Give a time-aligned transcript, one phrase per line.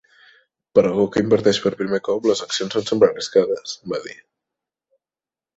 [0.77, 4.19] "Per algú que inverteix per primer cop, les accions sempre són arriscades", va dir.